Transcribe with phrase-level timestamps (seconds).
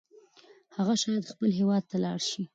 [0.75, 2.43] هغه شاید خپل هیواد ته لاړ شي.